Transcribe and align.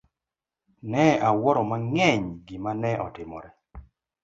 Ne 0.91 1.05
awuoro 1.27 1.61
mang'eny 1.69 2.23
gima 2.47 2.71
ne 2.81 2.91
otimore. 3.05 3.49